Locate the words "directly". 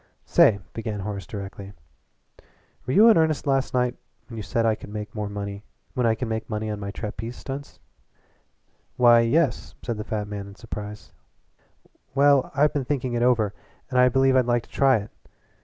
1.27-1.73